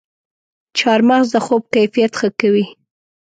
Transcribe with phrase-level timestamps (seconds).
[0.77, 2.65] چارمغز د خوب کیفیت ښه کوي.